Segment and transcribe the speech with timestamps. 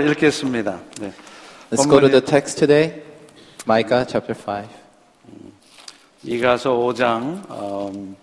[0.00, 0.80] 읽겠습니다.
[1.00, 1.12] 네.
[1.72, 3.02] Let's go to the text today.
[3.66, 4.68] Micah chapter 5.
[6.22, 8.16] 이가서 5장 음,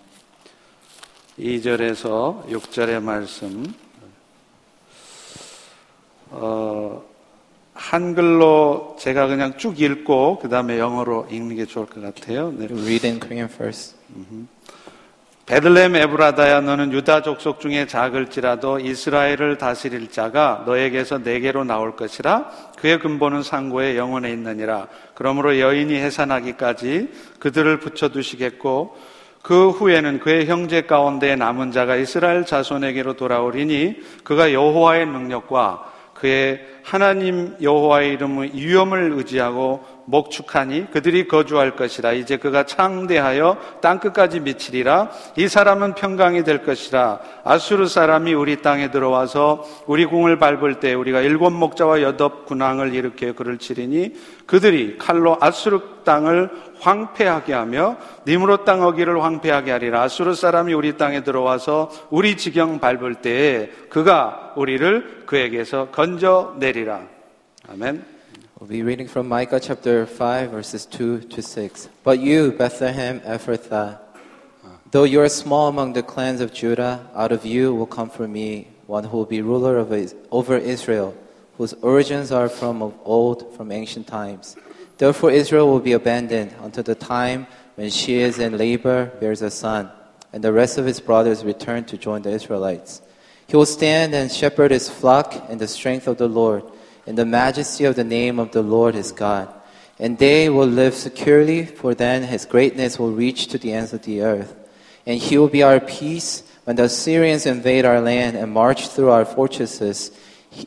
[1.38, 3.74] 2절에서 6절의 말씀
[6.30, 7.04] 어,
[7.74, 12.52] 한글로 제가 그냥 쭉 읽고 그 다음에 영어로 읽는 게 좋을 것 같아요.
[12.52, 12.68] 네.
[12.70, 13.96] Read in Korean first.
[15.46, 22.50] 베들레헴 에브라다야 너는 유다 족속 중에 작을지라도 이스라엘을 다스릴 자가 너에게서 내게로 나올 것이라.
[22.76, 24.88] 그의 근본은 상고의 영혼에 있느니라.
[25.14, 28.96] 그러므로 여인이 해산하기까지 그들을 붙여 두시겠고
[29.40, 37.54] 그 후에는 그의 형제 가운데 남은 자가 이스라엘 자손에게로 돌아오리니 그가 여호와의 능력과 그의 하나님
[37.62, 42.12] 여호와의 이름의 위엄을 의지하고 목축하니 그들이 거주할 것이라.
[42.12, 45.10] 이제 그가 창대하여 땅 끝까지 미치리라.
[45.36, 47.20] 이 사람은 평강이 될 것이라.
[47.44, 53.32] 아수르 사람이 우리 땅에 들어와서 우리 궁을 밟을 때 우리가 일곱 목자와 여덟 군왕을 일으켜
[53.32, 54.14] 그를 치리니
[54.46, 60.02] 그들이 칼로 아수르 땅을 황폐하게 하며 니무로 땅 어기를 황폐하게 하리라.
[60.02, 67.00] 아수르 사람이 우리 땅에 들어와서 우리 지경 밟을 때에 그가 우리를 그에게서 건져 내리라.
[67.68, 68.15] 아멘.
[68.58, 71.90] We'll be reading from Micah chapter 5, verses 2 to 6.
[72.02, 73.98] But you, Bethlehem Ephrathah,
[74.90, 78.26] though you are small among the clans of Judah, out of you will come for
[78.26, 79.92] me one who will be ruler of,
[80.30, 81.14] over Israel,
[81.58, 84.56] whose origins are from of old, from ancient times.
[84.96, 89.50] Therefore Israel will be abandoned until the time when she is in labor, bears a
[89.50, 89.90] son,
[90.32, 93.02] and the rest of his brothers return to join the Israelites.
[93.48, 96.62] He will stand and shepherd his flock in the strength of the Lord
[97.06, 99.48] in the majesty of the name of the Lord his God.
[99.98, 104.02] And they will live securely, for then his greatness will reach to the ends of
[104.02, 104.54] the earth.
[105.06, 109.10] And he will be our peace when the Assyrians invade our land and march through
[109.10, 110.10] our fortresses.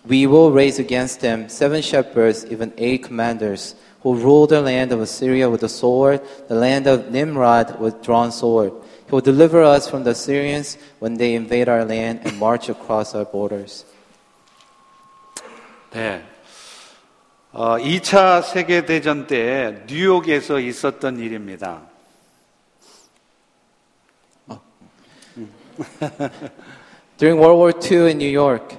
[0.06, 5.02] We will raise against them seven shepherds, even eight commanders, who rule the land of
[5.02, 8.72] Assyria with a sword, the land of Nimrod with drawn sword.
[9.06, 13.14] He will deliver us from the Assyrians when they invade our land and march across
[13.14, 13.84] our borders.
[15.92, 16.24] 네.
[17.52, 21.82] 어, 2차 세계대전 때 뉴욕에서 있었던 일입니다.
[27.18, 28.78] During World War II in New York,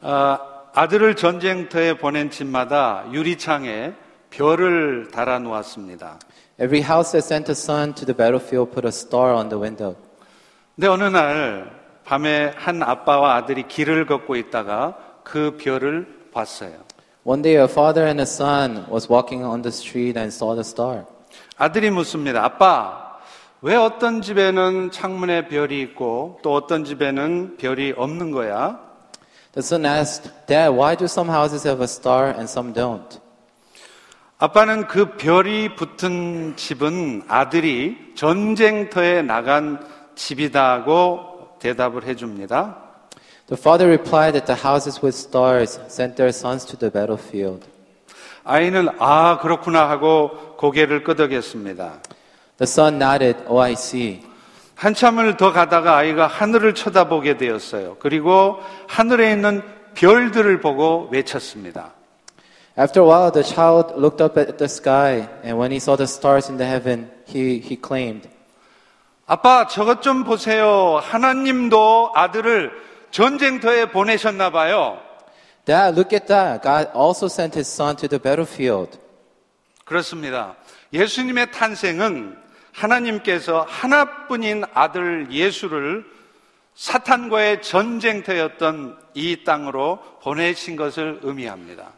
[0.00, 0.38] 어,
[0.74, 3.94] 아들을 전쟁터에 보낸 집마다 유리창에
[4.30, 6.20] 별을 달아 놓았습니다.
[6.60, 9.96] every house that sent a son to the battlefield put a star on the window.
[10.76, 11.72] 근데 어느 날
[12.04, 16.72] 밤에 한 아빠와 아들이 길을 걷고 있다가 그 별을 봤어요.
[17.24, 20.60] One day, a father and a son was walking on the street and saw the
[20.60, 21.04] star.
[21.58, 22.44] 아들이 묻습니다.
[22.44, 23.18] 아빠,
[23.60, 28.78] 왜 어떤 집에는 창문에 별이 있고 또 어떤 집에는 별이 없는 거야?
[29.52, 33.20] The son asked, Dad, why do some houses have a star and some don't?
[34.38, 42.85] 아빠는 그 별이 붙은 집은 아들이 전쟁터에 나간 집이다고 대답을 해줍니다.
[43.48, 47.64] The father replied that the houses with stars sent their sons to the battlefield.
[48.42, 52.00] 아이는 아 그렇구나 하고 고개를 끄덕였습니다.
[52.58, 54.22] The son nodded, Oh, I see.
[54.74, 57.96] 한참을 더 가다가 아이가 하늘을 쳐다보게 되었어요.
[58.00, 58.58] 그리고
[58.88, 59.62] 하늘에 있는
[59.94, 61.92] 별들을 보고 외쳤습니다.
[62.78, 66.04] After a while, the child looked up at the sky, and when he saw the
[66.04, 68.28] stars in the heaven, he, he claimed,
[69.26, 71.00] 아빠 저것 좀 보세요.
[71.02, 72.70] 하나님도 아들을
[73.16, 75.00] 전쟁터에 보내셨나 봐요.
[75.64, 76.62] Dad, look at that.
[76.62, 78.98] God also sent his son to the battlefield.
[79.86, 80.54] 그렇습니다.
[80.92, 82.36] 예수님의 탄생은
[82.72, 86.04] 하나님께서 하나뿐인 아들 예수를
[86.74, 91.94] 사탄과의 전쟁터였던 이 땅으로 보내신 것을 의미합니다.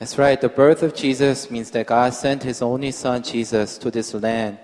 [0.00, 0.40] That's right.
[0.40, 4.56] The birth of Jesus means that God sent his only son, Jesus, to this land,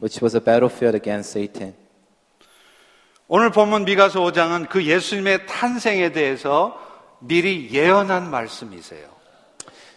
[0.00, 1.74] which was a battlefield against Satan.
[3.30, 6.80] 오늘 본문 미가서 5장은 그 예수님의 탄생에 대해서
[7.18, 9.06] 미리 예언한 말씀이세요.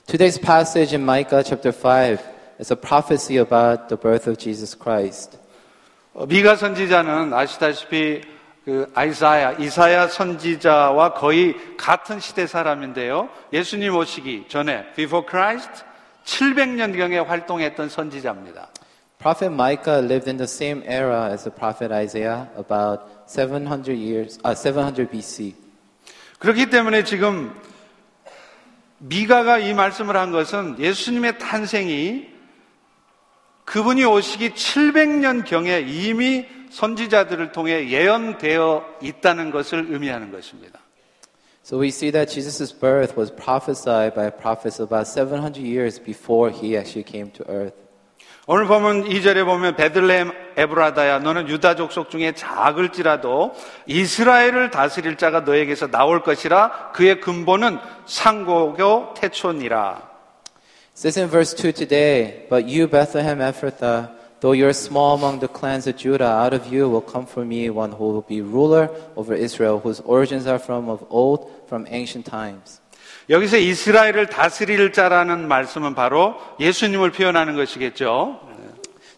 [0.06, 2.19] Today's passage in Micah chapter 5
[2.60, 5.39] is a prophecy about the birth of Jesus Christ.
[6.13, 8.19] 어, 미가 선지자는 아시다시피
[8.66, 13.30] 그 아이사야, 이사야 선지자와 거의 같은 시대 사람인데요.
[13.54, 15.86] 예수님 오시기 전에 before Christ
[16.25, 18.68] 700년경에 활동했던 선지자입니다.
[19.20, 24.55] Prophet Micah lived in the same era as the prophet Isaiah, about 700 years, uh,
[24.55, 25.55] 700 BC.
[26.38, 27.52] 그렇기 때문에 지금
[28.99, 32.28] 미가가 이 말씀을 한 것은 예수님의 탄생이
[33.64, 40.81] 그분이 오시기 700년 경에 이미 선지자들을 통해 예언되어 있다는 것을 의미하는 것입니다.
[41.64, 46.76] So we see that Jesus' birth was prophesied by prophets about 700 years before he
[46.76, 47.75] actually came to earth.
[48.53, 53.53] 오늘 보면 2절에 보면 베들레헴 에브라다야 너는 유다 족속 중에 작을지라도
[53.86, 60.01] 이스라엘을 다스릴 자가 너에게서 나올 것이라 그의 근본은 상고교 태촌이라.
[60.94, 64.12] Says in verse 2 today, But you, Bethlehem Ephrathah,
[64.42, 67.69] though you're small among the clans of Judah, out of you will come for me
[67.69, 72.25] one who will be ruler over Israel, whose origins are from of old, from ancient
[72.25, 72.81] times.
[73.30, 78.39] 여기서 이스라엘을 다스릴 자라는 말씀은 바로 예수님을 표현하는 것이겠죠.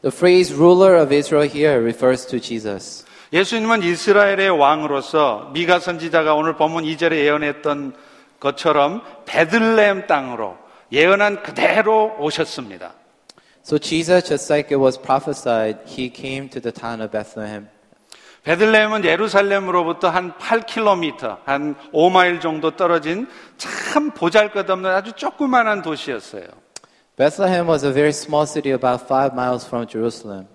[0.02, 3.06] The phrase ruler of Israel here refers to Jesus.
[3.32, 7.96] 예수님은 이스라엘의 왕으로서 미가 선지자가 오늘 본문 2절에 예언했던
[8.40, 10.58] 것처럼 베들레헴 땅으로
[10.92, 12.94] 예언한 그대로 오셨습니다.
[13.66, 17.70] So Jesus, just like it was prophesied, he came to the town of Bethlehem.
[18.44, 26.46] 베들레헴은 예루살렘으로부터 한 8km, 한 5마일 정도 떨어진 참 보잘것없는 아주 조그만한 도시였어요.
[27.16, 30.48] Bethlehem was a very small city about five miles from Jerusalem.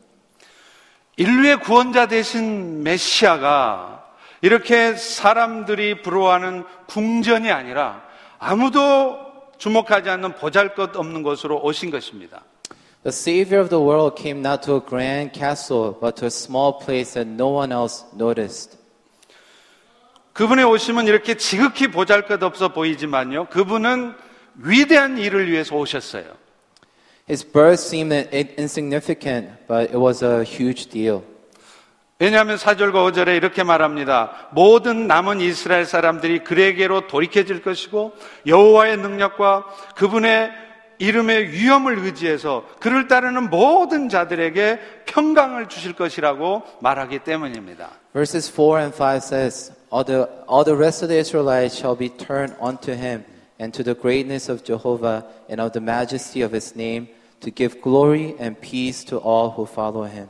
[1.17, 4.05] 인류의 구원자 대신 메시아가
[4.41, 8.03] 이렇게 사람들이 부러워하는 궁전이 아니라
[8.39, 9.19] 아무도
[9.57, 12.43] 주목하지 않는 보잘것없는 곳으로 오신 것입니다.
[13.05, 16.79] The Savior of the world came not to a grand castle, but to a small
[16.79, 18.77] place that no one else noticed.
[20.33, 23.47] 그분의 오심은 이렇게 지극히 보잘것없어 보이지만요.
[23.47, 24.15] 그분은
[24.57, 26.25] 위대한 일을 위해서 오셨어요.
[27.29, 31.23] His birth seemed in- insignificant, but it was a huge deal.
[32.21, 34.49] 왜냐하면 4절과 5절에 이렇게 말합니다.
[34.53, 38.13] 모든 남은 이스라엘 사람들이 그에게로 돌이켜질 것이고
[38.47, 40.51] 여호와의 능력과 그분의
[40.99, 47.91] 이름의 위엄을 의지해서 그를 따르는 모든 자들에게 평강을 주실 것이라고 말하기 때문입니다.
[48.13, 52.09] Verses 4 and 5 says, all the, all the rest of the Israelites shall be
[52.09, 53.25] turned unto him,
[53.61, 57.09] and to the greatness of Jehovah, and of the majesty of his name,
[57.41, 60.29] to give glory and peace to all who follow him.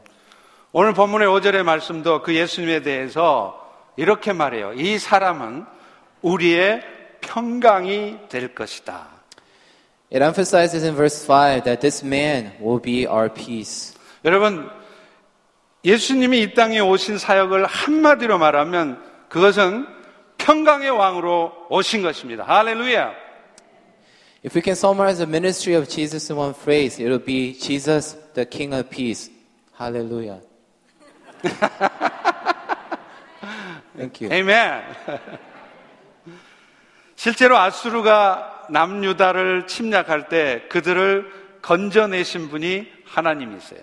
[0.73, 3.59] 오늘 본문의 5절의 말씀도 그 예수님에 대해서
[3.97, 4.75] 이렇게 말해요.
[4.75, 5.65] 이 사람은
[6.21, 6.83] 우리의
[7.23, 9.18] 평강이 될 것이다.
[10.10, 13.94] It emphasizes in verse 5 that this man will be our peace.
[14.24, 14.70] 여러분,
[15.84, 19.88] 예수님이 이 땅에 오신 사역을 한마디로 말하면 그것은
[20.38, 22.44] 평강의 왕으로 오신 것입니다.
[22.44, 23.24] 할렐루야.
[24.46, 28.18] If we can summarize the ministry of Jesus in one phrase, it will be Jesus,
[28.34, 29.32] the King of Peace.
[29.80, 30.42] Hallelujah.
[33.96, 34.30] Thank you.
[34.30, 34.84] 아멘.
[37.16, 41.31] 실제로 아수르가 남유다를 침략할 때 그들을
[41.63, 43.81] 건져내신 분이 하나님이세요.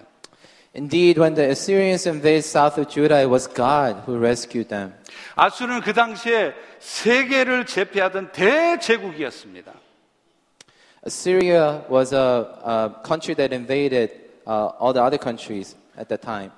[0.76, 4.94] Indeed, when the Assyrians invaded south of Judah, it was God who rescued them.
[5.36, 9.72] 아수르는 그 당시에 세계를 제패하던 대제국이었습니다.
[11.06, 14.12] Assyria was a, a country that invaded
[14.46, 16.52] uh, all the other countries at the time.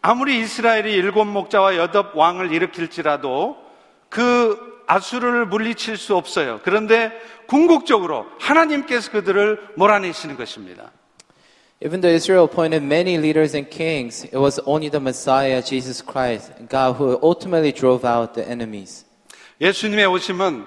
[0.00, 3.67] 아무리 이스라엘이 일곱 목자와 여덟 왕을 일으킬지라도
[4.08, 6.60] 그 아수르를 물리칠 수 없어요.
[6.62, 7.12] 그런데
[7.46, 10.92] 궁극적으로 하나님께서 그들을 몰아내시는 것입니다.
[11.80, 16.52] Even though Israel appointed many leaders and kings, it was only the Messiah, Jesus Christ,
[16.68, 19.04] God, who ultimately drove out the enemies.
[19.60, 20.66] 예수님의 오심은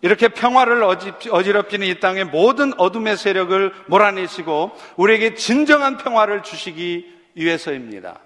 [0.00, 8.20] 이렇게 평화를 어지- 어지럽히는 이 땅의 모든 어둠의 세력을 몰아내시고 우리에게 진정한 평화를 주시기 위해서입니다.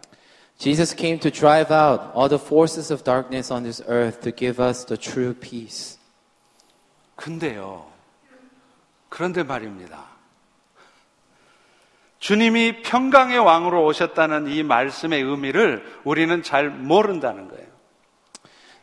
[0.62, 4.60] Jesus came to drive out all the forces of darkness on this earth to give
[4.60, 5.98] us the true peace.
[7.16, 7.86] 근데요,
[9.10, 10.18] 그런데 말입니다.
[12.20, 17.68] 주님이 평강의 왕으로 오셨다는 이 말씀의 의미를 우리는 잘 모른다는 거예요.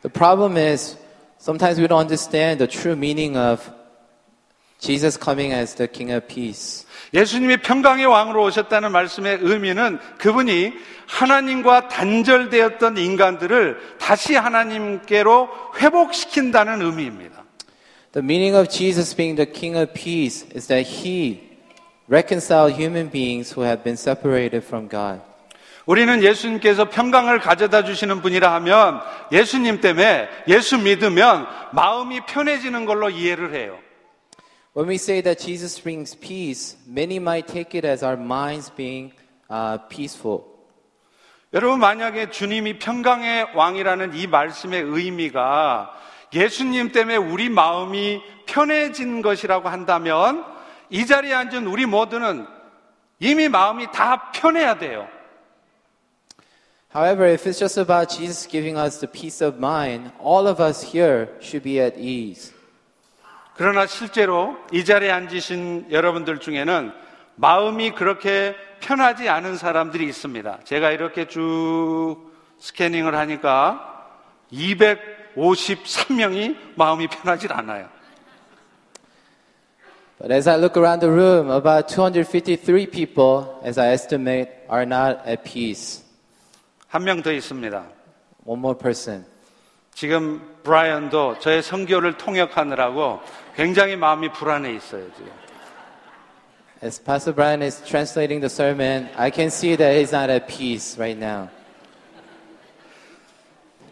[0.01, 0.97] The problem is
[1.39, 3.69] sometimes we don't understand the true meaning of
[4.79, 6.85] Jesus coming as the King of Peace.
[7.12, 10.72] 예수님이 평강의 왕으로 오셨다는 말씀의 의미는 그분이
[11.06, 15.48] 하나님과 단절되었던 인간들을 다시 하나님께로
[15.78, 17.44] 회복시킨다는 의미입니다.
[18.12, 21.50] The meaning of Jesus being the King of Peace is that He
[22.08, 25.20] reconciled human beings who have been separated from God.
[25.86, 29.00] 우리는 예수님께서 평강을 가져다 주시는 분이라 하면
[29.32, 33.78] 예수님 때문에 예수 믿으면 마음이 편해지는 걸로 이해를 해요.
[34.80, 39.12] When we say that Jesus brings peace, many might take it as our minds being
[39.50, 40.44] uh, peaceful.
[41.52, 45.90] 여러분 만약에 주님이 평강의 왕이라는 이 말씀의 의미가
[46.32, 50.46] 예수님 때문에 우리 마음이 편해진 것이라고 한다면
[50.88, 52.46] 이 자리에 앉은 우리 모두는
[53.18, 55.06] 이미 마음이 다 편해야 돼요.
[56.94, 60.80] However, if it's just about Jesus giving us the peace of mind, all of us
[60.80, 62.54] here should be at ease.
[63.54, 66.92] 그러나 실제로 이 자리에 앉으신 여러분들 중에는
[67.36, 70.60] 마음이 그렇게 편하지 않은 사람들이 있습니다.
[70.64, 73.86] 제가 이렇게 쭉 스캐닝을 하니까
[74.52, 77.88] 253명이 마음이 편하질 않아요.
[80.18, 85.20] But as I look around the room, about 253 people, as I estimate, are not
[85.26, 86.04] at peace.
[86.88, 87.84] 한 명 더 있습니다.
[88.44, 89.24] One more person.
[89.94, 93.20] 지금 브라이언도 저의 성교를 통역하느라고
[93.54, 95.30] 굉장히 마음이 불안해 있어요, 지금.
[96.82, 100.96] As Pastor Brian is translating the sermon, I can see that he's not at peace
[100.98, 101.48] right now.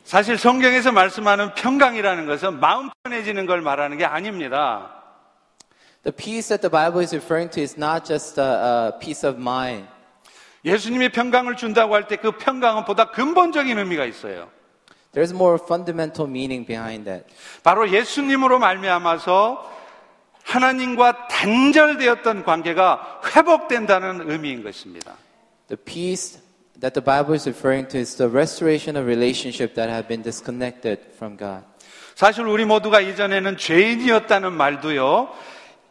[0.04, 4.90] 사실 성경에서 말씀하는 평강이라는 것은 마음 편해지는 걸 말하는 게 아닙니다.
[6.02, 9.38] The peace that the Bible is referring to is not just a, a peace of
[9.38, 9.86] mind.
[10.64, 14.48] 예수님이 평강을 준다고 할 때 그 평강은 보다 근본적인 의미가 있어요.
[15.12, 17.26] There's more fundamental meaning behind that.
[17.62, 19.78] 바로 예수님으로 말미암아서
[20.44, 25.14] 하나님과 단절되었던 관계가 회복된다는 의미인 것입니다.
[25.68, 26.40] The peace
[26.80, 31.00] that the Bible is referring to is the restoration of relationship that have been disconnected
[31.14, 31.64] from God.
[32.14, 35.28] 사실 우리 모두가 이전에는 죄인이었다는 말도요.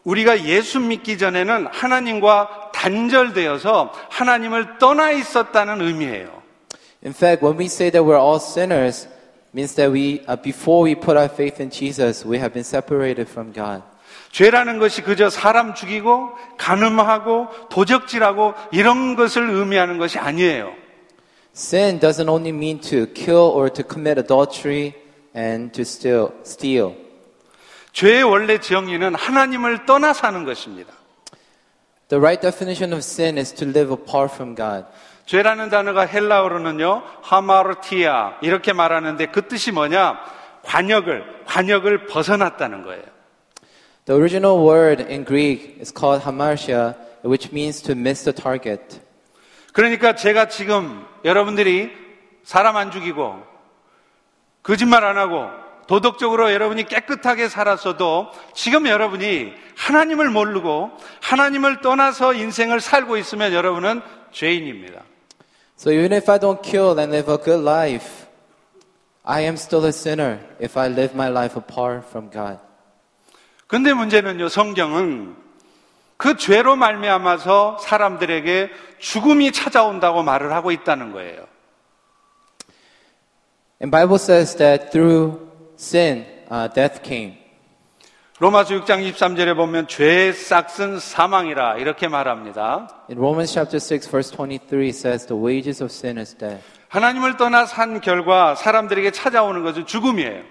[0.04, 6.42] 우리가 예수 믿기 전에는 하나님과 단절되어서 하나님을 떠나 있었다는 의미예요.
[7.03, 9.09] In fact, when we say that we're all sinners,
[9.53, 13.29] means that we, uh, before we put our faith in Jesus, we have been separated
[13.29, 13.83] from God.
[14.33, 20.73] 죄라는 것이 그저 사람 죽이고 간음하고 도적질하고 이런 것을 의미하는 것이 아니에요.
[21.55, 24.95] Sin doesn't only mean to kill or to commit adultery
[25.37, 26.31] and to steal.
[26.45, 26.95] steal.
[27.93, 30.95] 죄의 원래 정의는 하나님을 떠나 사는 것입니다.
[32.09, 34.87] The right definition of sin is to live apart from God.
[35.28, 40.18] 죄라는 단어가 헬라어로는요, 하마르티아 이렇게 말하는데 그 뜻이 뭐냐?
[40.64, 43.04] 관역을 관역을 벗어났다는 거예요.
[44.06, 49.02] The original word in Greek is called hamartia, which means to miss the target.
[49.74, 51.92] 그러니까 제가 지금 여러분들이
[52.44, 53.44] 사람 안 죽이고
[54.64, 55.50] 거짓말 안 하고
[55.88, 60.92] 도덕적으로 여러분이 깨끗하게 살았어도 지금 여러분이 하나님을 모르고
[61.22, 65.02] 하나님을 떠나서 인생을 살고 있으면 여러분은 죄인입니다.
[65.77, 68.27] So even if I don't kill and live a good life,
[69.25, 72.59] I am still a sinner if I live my life apart from God.
[73.67, 75.35] 근데 문제는요, 성경은
[76.17, 81.47] 그 죄로 말미암아서 사람들에게 죽음이 찾아온다고 말을 하고 있다는 거예요.
[83.81, 87.39] And Bible says that through sin, uh, death came.
[88.40, 92.88] 로마서 6장 23절에 보면 죄의 싹은 사망이라 이렇게 말합니다.
[93.10, 96.64] In Romans chapter 6 verse 23 it says the wages of sin is death.
[96.90, 100.44] 하나님을 떠나 산 결과 사람들에게 찾아오는 것은 죽음이에요.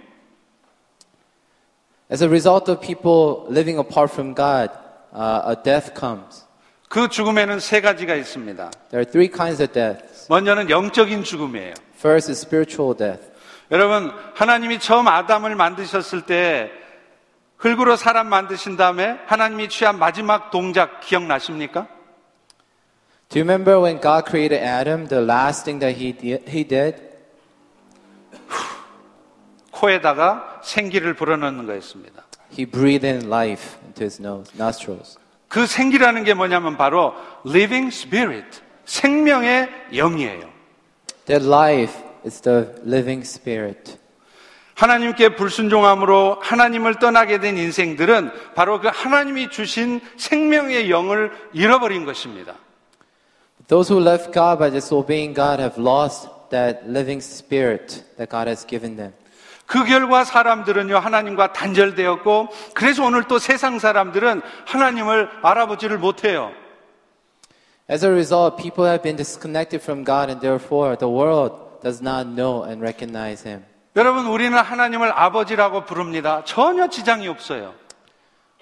[2.10, 4.72] As a result of people living apart from God,
[5.14, 6.44] uh, a death comes.
[6.88, 8.68] 그 죽음에는 세 가지가 있습니다.
[8.90, 10.26] There are three kinds of deaths.
[10.28, 11.74] 먼저는 영적인 죽음이에요.
[11.98, 13.30] First is spiritual death.
[13.70, 16.72] 여러분, 하나님이 처음 아담을 만드셨을 때
[17.58, 21.88] 흙으로 사람 만드신 다음에 하나님이 취한 마지막 동작 기억나십니까?
[23.28, 27.02] Do you remember when God created Adam, the last thing that he did, he did?
[29.72, 32.24] 코에다가 생기를 불어넣는 거였습니다.
[32.52, 35.18] He breathed in life into his nose, nostrils.
[35.48, 37.14] 그 생기라는 게 뭐냐면 바로
[37.46, 40.48] living spirit, 생명의 영이에요.
[41.26, 41.94] That life
[42.24, 43.98] is the living spirit.
[44.76, 52.54] 하나님께 불순종함으로 하나님을 떠나게 된 인생들은 바로 그 하나님이 주신 생명의 영을 잃어버린 것입니다.
[53.68, 58.66] Those who left God by disobeying God have lost that living spirit that God has
[58.66, 59.12] given them.
[59.64, 66.52] 그 결과 사람들은요, 하나님과 단절되었고, 그래서 오늘 또 세상 사람들은 하나님을 알아보지를 못해요.
[67.90, 72.28] As a result, people have been disconnected from God and therefore the world does not
[72.28, 73.64] know and recognize Him.
[73.96, 76.42] 여러분, 우리는 하나님을 아버지라고 부릅니다.
[76.44, 77.72] 전혀 지장이 없어요.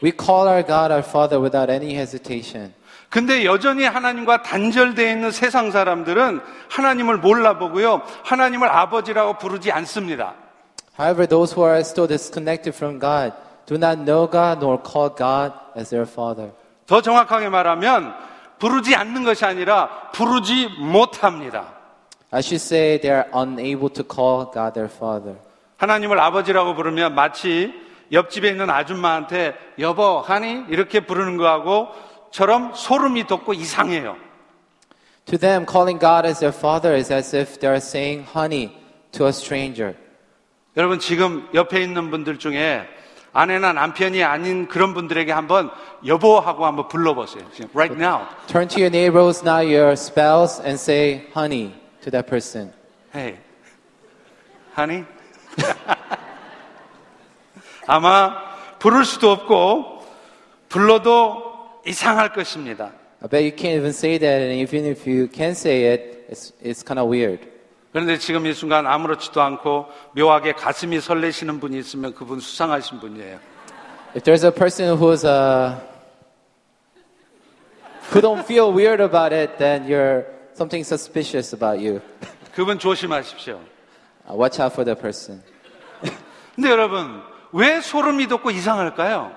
[0.03, 2.73] We call our God our Father without any hesitation.
[3.11, 10.35] 근데 여전히 하나님과 단절되어 있는 세상 사람들은 하나님을 몰라보고요, 하나님을 아버지라고 부르지 않습니다.
[10.99, 13.33] However, those who are still disconnected from God
[13.67, 16.53] do not know God nor call God as their Father.
[16.87, 18.15] 더 정확하게 말하면,
[18.61, 21.74] 부르지 않는 것이 아니라 부르지 못합니다.
[22.35, 25.37] I should say they are unable to call God their Father.
[25.77, 27.73] 하나님을 아버지라고 부르면 마치
[28.11, 30.65] 옆집에 있는 아줌마한테 여보, 하니?
[30.69, 31.89] 이렇게 부르는 거하고
[32.33, 34.17] 처럼 소름이 돋고 이상해요.
[35.27, 38.73] To them, calling God as their father is as if they are saying honey
[39.13, 39.95] to a stranger.
[40.77, 42.83] 여러분 지금 옆에 있는 분들 중에
[43.33, 45.71] 아내나 남편이 아닌 그런 분들에게 한번
[46.05, 47.45] 여보 하고 한번 불러보세요.
[47.53, 48.27] 지금 right now.
[48.49, 52.71] Turn to your neighbor who's not your spouse and say honey to that person.
[53.13, 53.39] Hey,
[54.77, 55.07] honey.
[57.87, 60.05] 아마 부를 수도 없고
[60.69, 62.93] 불러도 이상할 것입니다.
[63.23, 66.53] I bet you can't even say that, and even if you can say it, it's,
[66.63, 67.41] it's kind of weird.
[67.93, 73.39] 그런데 지금 이 순간 아무렇지도 않고 묘하게 가슴이 설레시는 분이 있으면 그분 수상하신 분이에요.
[74.15, 75.81] If there's a person who's uh,
[78.13, 82.02] who don't feel weird about it, then you're something suspicious about you.
[82.54, 83.60] 그분 조심하십시오.
[84.28, 85.42] Uh, watch out for that person.
[86.56, 87.22] 근데 여러분,
[87.54, 89.32] 왜 소름이 돋고 이상할까요?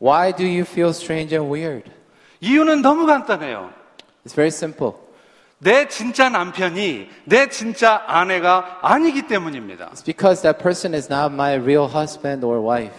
[0.00, 1.90] Why do you feel strange and weird?
[2.40, 3.72] 이유는 너무 간단해요.
[4.24, 4.92] It's very simple.
[5.58, 9.90] 내 진짜 남편이 내 진짜 아내가 아니기 때문입니다.
[9.92, 12.94] It's because that person is not my real husband or wife.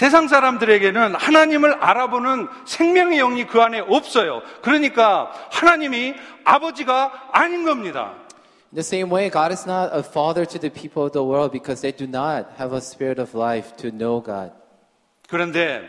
[0.00, 4.40] 세상 사람들에게는 하나님을 알아보는 생명의 영이 그 안에 없어요.
[4.62, 8.14] 그러니까 하나님이 아버지가 아닌 겁니다.
[8.72, 11.52] In the same way, God is not a father to the people of the world
[11.52, 14.52] because they do not have a spirit of life to know God.
[15.28, 15.82] 그런데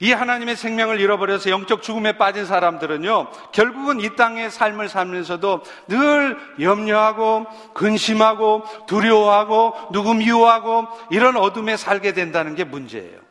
[0.00, 7.44] 이 하나님의 생명을 잃어버려서 영적 죽음에 빠진 사람들은요, 결국은 이 땅의 삶을 살면서도 늘 염려하고,
[7.74, 13.23] 근심하고, 두려워하고, 누구 미워하고, 이런 어둠에 살게 된다는 게 문제예요.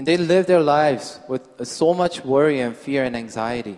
[0.00, 3.76] And they live their lives with so much worry and fear and anxiety.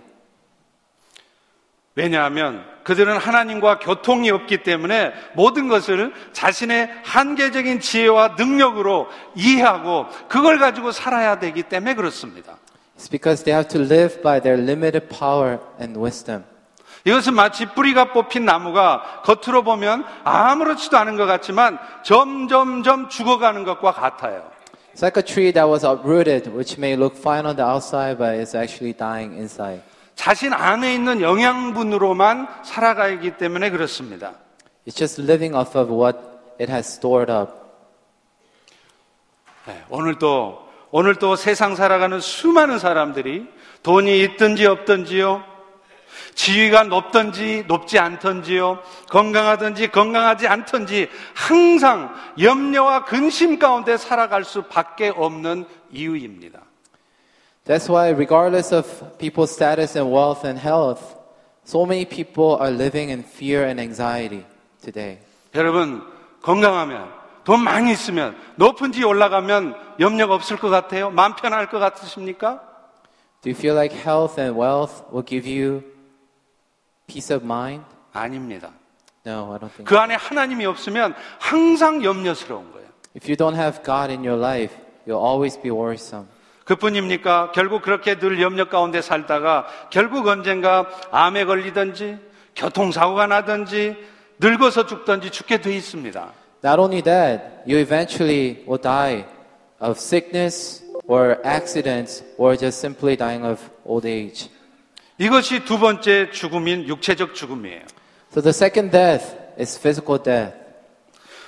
[1.97, 10.93] 왜냐하면 그들은 하나님과 교통이 없기 때문에 모든 것을 자신의 한계적인 지혜와 능력으로 이해하고 그걸 가지고
[10.93, 12.57] 살아야 되기 때문에 그렇습니다.
[12.97, 16.45] It's because they have to live by their limited power and wisdom.
[17.05, 24.52] 이것은 마치 뿌리가 뽑힌 나무가 겉으로 보면 아무렇지도 않은 것 같지만 점점점 죽어가는 것과 같아요.
[24.93, 28.35] It's like a tree that was uprooted, which may look fine on the outside, but
[28.37, 29.83] is actually dying inside.
[30.15, 34.35] 자신 안에 있는 영양분으로만 살아가기 때문에 그렇습니다.
[34.87, 36.19] It's just living off of what
[36.61, 37.52] it has stored up.
[39.67, 40.59] 네, 오늘도
[40.91, 43.49] 오늘도 세상 살아가는 수많은 사람들이
[43.83, 45.43] 돈이 있든지 없든지요,
[46.34, 48.78] 지위가 높든지 높지 않든지요,
[49.10, 56.60] 건강하든지 건강하지 않든지 항상 염려와 근심 가운데 살아갈 수밖에 없는 이유입니다.
[57.64, 61.14] That's why, regardless of people's status and wealth and health,
[61.64, 64.45] so many people are living in fear and anxiety
[64.82, 65.18] today.
[65.54, 66.02] 여러분
[66.40, 67.08] 건강하면
[67.45, 71.10] 돈 많이 있으면 높은 지 올라가면 염려가 없을 것 같아요?
[71.10, 72.60] 마음 편할 것 같으십니까?
[73.42, 75.82] Do you feel like health and wealth will give you
[77.07, 77.83] peace of mind?
[78.14, 78.72] 아닙니다.
[79.25, 79.86] No, I don't think.
[79.86, 82.88] 그 안에 하나님이 없으면 항상 염려스러운 거예요.
[83.16, 84.75] If you don't have God in your life,
[85.07, 86.27] you'll always be worrisome.
[86.66, 87.51] 그뿐입니까?
[87.53, 92.20] 결국 그렇게 늘 염려 가운데 살다가 결국 언젠가 암에 걸리든지
[92.55, 93.96] 교통사고가 나든지
[94.40, 96.33] 늙어서 죽든지 죽게 돼 있습니다.
[96.64, 99.25] Not only that, you eventually will die
[99.79, 104.50] of sickness or accidents or just simply dying of old age.
[105.19, 107.83] 이것이 두 번째 죽음인 육체적 죽음이에요.
[108.33, 110.57] So the second death is physical death.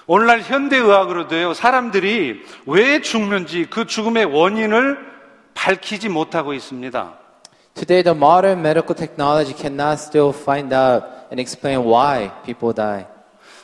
[0.07, 4.99] 오늘날 현대 의학으로도요, 사람들이 왜 죽는지 그 죽음의 원인을
[5.55, 7.19] 밝히지 못하고 있습니다.
[7.75, 13.07] Today, the modern medical technology cannot still find out and explain why people die.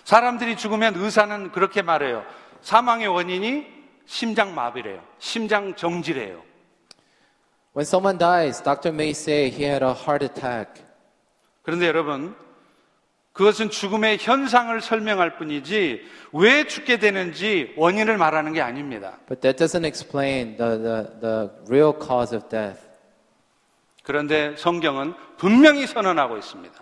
[0.05, 2.25] 사람들이 죽으면 의사는 그렇게 말해요.
[2.63, 3.67] 사망의 원인이
[4.07, 5.01] 심장마비래요.
[5.19, 6.43] 심장 정지래요.
[7.73, 10.83] When someone dies, doctor may say he had a heart attack.
[11.63, 12.35] 그런데 여러분,
[13.33, 16.03] 그것은 죽음의 현상을 설명할 뿐이지
[16.33, 19.19] 왜 죽게 되는지 원인을 말하는 게 아닙니다.
[19.29, 22.81] But that doesn't explain the, the, the real cause of death.
[24.03, 26.75] 그런데 성경은 분명히 선언하고 있습니다.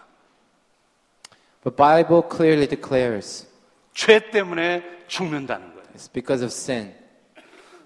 [1.62, 3.46] But Bible clearly declares
[3.92, 5.88] 죄 때문에 죽는다는 거예요.
[5.94, 6.94] it's because of sin.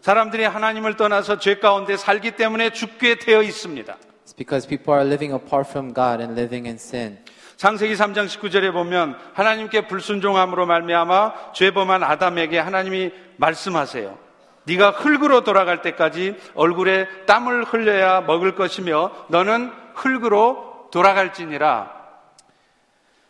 [0.03, 3.97] 사람들이 하나님을 떠나서 죄 가운데 살기 때문에 죽게 되어 있습니다.
[4.27, 7.19] It's because people are living apart from God and living in sin.
[7.57, 14.19] 창세기 3장 19절에 보면 하나님께 불순종함으로 말미암아 죄범한 아담에게 하나님이 말씀하세요.
[14.65, 22.03] 네가 흙으로 돌아갈 때까지 얼굴에 땀을 흘려야 먹을 것이며 너는 흙으로 돌아갈지니라.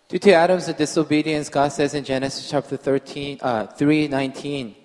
[0.09, 4.82] Due to Adam's disobedience, God says in Genesis chapter 13, uh, 3:19,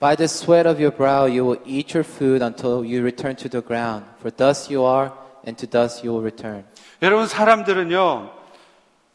[0.00, 3.48] "By the sweat of your brow you will eat your food until you return to
[3.48, 5.12] the ground, for thus you are,
[5.46, 6.64] and to dust you will return.
[7.02, 8.30] 여러분 사람들은요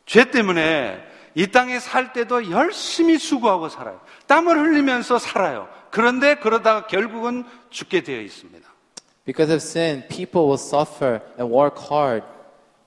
[0.05, 0.99] 죄 때문에
[1.35, 3.99] 이 땅에 살 때도 열심히 수고하고 살아요.
[4.27, 5.67] 땀을 흘리면서 살아요.
[5.89, 8.67] 그런데 그러다가 결국은 죽게 되어 있습니다.
[9.25, 12.25] Because of sin, people will suffer and work hard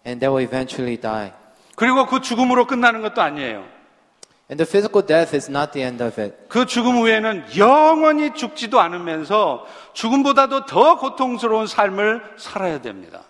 [0.05, 1.33] and they will eventually die.
[1.77, 3.65] 그리고 그 죽음으로 끝나는 것도 아니에요.
[4.49, 6.37] And the physical death is not the end of it.
[6.49, 13.25] 그 죽음 후에는 영원히 죽지도 않으면서 죽음보다도 더 고통스러운 삶을 살아야 됩니다.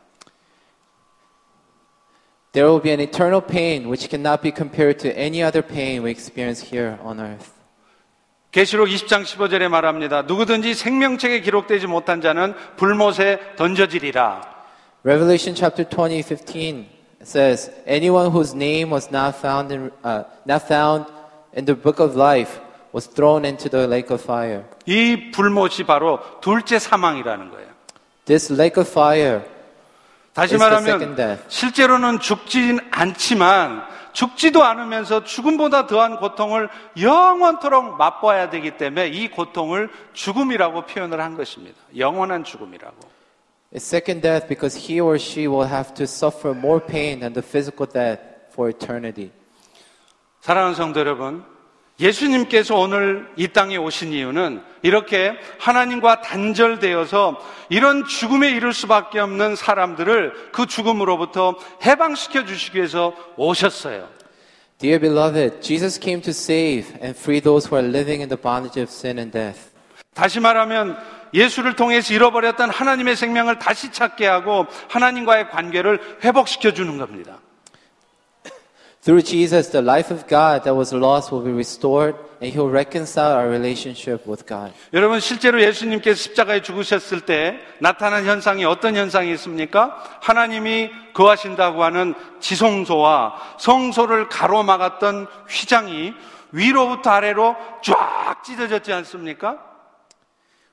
[2.52, 6.11] There will be an eternal pain which cannot be compared to any other pain we
[6.11, 7.50] experience here on earth.
[8.50, 10.22] 계시록 20장 15절에 말합니다.
[10.22, 14.40] 누구든지 생명책에 기록되지 못한 자는 불못에 던져지리라.
[15.05, 16.95] Revelation chapter 20, 15
[17.26, 21.06] says, Anyone whose name was not found in, uh, not found
[21.52, 22.60] in the book of life
[22.92, 24.64] was thrown into the lake of fire.
[24.86, 27.66] 이 불못이 바로 둘째 사망이라는 거예요.
[28.24, 29.42] This lake of fire
[30.32, 31.38] 다시 말하면.
[31.48, 40.82] 실제로는 죽진 않지만 죽지도 않으면서 죽음보다 더한 고통을 영원토록 맛봐야 되기 때문에 이 고통을 죽음이라고
[40.82, 41.76] 표현을 한 것입니다.
[41.96, 43.15] 영원한 죽음이라고.
[43.74, 47.87] Second death because he or she will have to suffer more pain than the physical
[47.87, 48.20] death
[48.52, 49.31] for eternity.
[50.40, 51.44] 사랑하는 성도 여러분,
[51.98, 60.50] 예수님께서 오늘 이 땅에 오신 이유는 이렇게 하나님과 단절되어서 이런 죽음에 이를 수밖에 없는 사람들을
[60.52, 64.09] 그 죽음으로부터 해방시켜 주시기 위해서 오셨어요.
[64.79, 68.79] Dear beloved, Jesus came to save and free those who are living in the bondage
[68.79, 69.70] of sin and death.
[70.12, 70.98] 다시 말하면
[71.34, 77.38] 예수를 통해서 잃어버렸던 하나님의 생명을 다시 찾게 하고 하나님과의 관계를 회복시켜 주는 겁니다.
[79.06, 82.72] Through Jesus, the life of God that was lost will be restored and he will
[82.72, 84.72] reconcile our relationship with God.
[84.92, 90.02] 여러분 실제로 예수님께서 십자가에 죽으셨을 때 나타난 현상이 어떤 현상이 있습니까?
[90.22, 96.12] 하나님이 거하신다고 하는 지성소와 성소를 가로막았던 휘장이
[96.50, 99.65] 위로부터 아래로 쫙 찢어졌지 않습니까?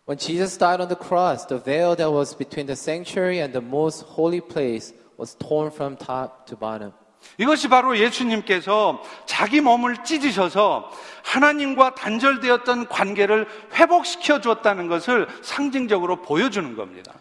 [0.07, 3.61] When Jesus died on the cross, the veil that was between the sanctuary and the
[3.61, 6.93] most holy place was torn from top to bottom.
[7.37, 10.91] 이것이 바로 예수님께서 자기 몸을 찢으셔서
[11.25, 17.13] 하나님과 단절되었던 관계를 회복시켜 주었다는 것을 상징적으로 보여주는 겁니다.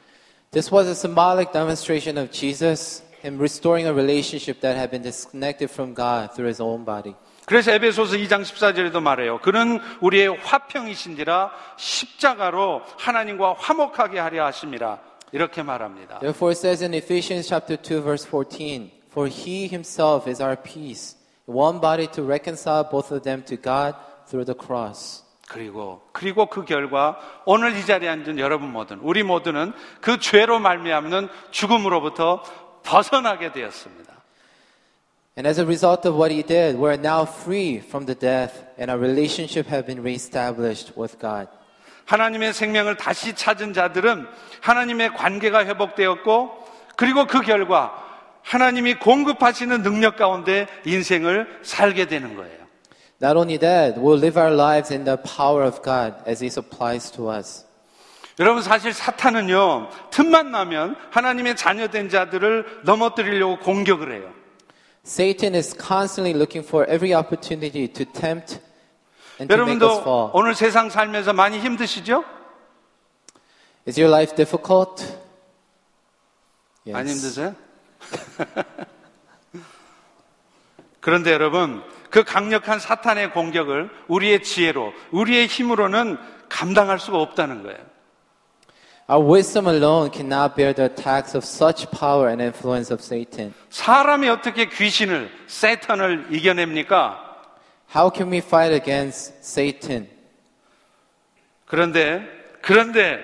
[0.52, 5.70] This was a symbolic demonstration of Jesus, him restoring a relationship that had been disconnected
[5.70, 7.16] from God through his own body.
[7.47, 9.39] 그래서 에베소서 2장 14절에도 말해요.
[9.41, 14.99] 그는 우리의 화평이신지라 십자가로 하나님과 화목하게 하려 하심이라.
[15.33, 16.19] 이렇게 말합니다.
[16.21, 21.17] Therefore it says in Ephesians chapter 2 verse 14, For he himself is our peace,
[21.47, 23.97] one body to reconcile both of them to God
[24.29, 25.25] through the cross.
[25.49, 31.29] 그리고 그리고 그 결과 오늘 이 자리에 앉은 여러분 모든 우리 모두는 그 죄로 말미암는
[31.51, 32.43] 죽음으로부터
[32.85, 34.12] 벗어나게 되었습니다.
[35.35, 38.91] And as a result of what he did, we're now free from the death and
[38.91, 41.49] our relationship have been reestablished with God.
[42.05, 44.27] 하나님의 생명을 다시 찾은 자들은
[44.61, 46.51] 하나님의 관계가 회복되었고
[46.97, 47.93] 그리고 그 결과
[48.43, 52.63] 하나님이 공급하시는 능력 가운데 인생을 살게 되는 거예요.
[53.23, 57.11] Not only that, we'll live our lives in the power of God as he supplies
[57.13, 57.65] to us.
[58.39, 64.42] 여러분 사실 사탄은요 틈만 나면 하나님의 자녀된 자들을 넘어뜨리려고 공격을 해요.
[65.05, 68.61] Satan is constantly looking for every opportunity to tempt
[69.39, 70.31] and to make us 여러분도 fall.
[70.33, 72.25] 오늘 세상 살면서 많이 힘드시죠?
[73.87, 75.05] Is your life difficult?
[76.93, 77.55] 안 힘드세요?
[81.01, 86.17] 그런데 여러분, 그 강력한 사탄의 공격을 우리의 지혜로, 우리의 힘으로는
[86.49, 87.79] 감당할 수가 없다는 거예요.
[89.09, 93.53] Our wisdom alone cannot bear the attacks of such power and influence of Satan.
[93.69, 97.19] 사람이 어떻게 귀신을, 세탄을 이겨냅니까?
[97.95, 100.09] How can we fight against Satan?
[101.67, 102.23] 그런데,
[102.63, 103.19] 그런데,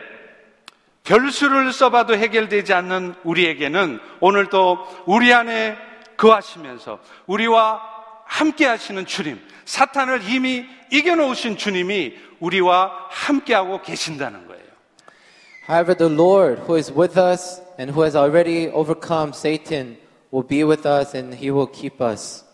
[1.05, 5.77] 별수를 써봐도 해결되지 않는 우리에게는 오늘 또 우리 안에
[6.19, 7.81] 거하시면서 우리와
[8.27, 14.48] 함께 하시는 주님, 사탄을 이미 이겨놓으신 주님이 우리와 함께하고 계신다는 거예요.
[15.69, 19.99] However, the Lord, who is with us and who has already overcome Satan,
[20.31, 22.45] will be with us and he will keep us.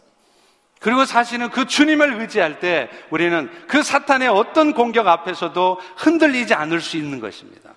[0.81, 6.97] 그리고 사실은 그 주님을 의지할 때 우리는 그 사탄의 어떤 공격 앞에서도 흔들리지 않을 수
[6.97, 7.71] 있는 것입니다.